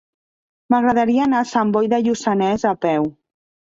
[0.75, 3.11] M'agradaria anar a Sant Boi de Lluçanès a peu.